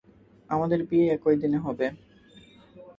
[0.49, 1.85] আমাদের বিয়ে একই দিনে হবে।